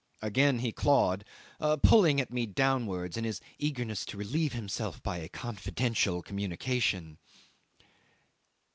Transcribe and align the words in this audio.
Again 0.23 0.57
he 0.57 0.71
clawed, 0.71 1.23
pulling 1.83 2.19
at 2.19 2.33
me 2.33 2.47
downwards 2.47 3.17
in 3.17 3.23
his 3.23 3.39
eagerness 3.59 4.03
to 4.05 4.17
relieve 4.17 4.53
himself 4.53 5.03
by 5.03 5.17
a 5.17 5.29
confidential 5.29 6.23
communication. 6.23 7.19